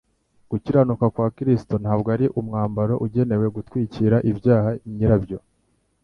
[0.49, 5.37] Gukiranuka kwa Kristo, ntabwo ari umwambaro ugenewe gutwikira ibyaha nyirabyo